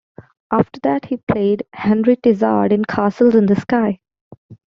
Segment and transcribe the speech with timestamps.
[0.51, 3.99] After that, he played Henry Tizard in "Castles in the Sky".